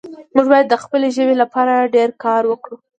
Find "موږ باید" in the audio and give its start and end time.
0.35-0.67